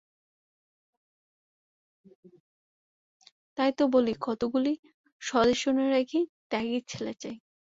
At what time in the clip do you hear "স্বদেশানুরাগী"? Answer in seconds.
5.21-6.19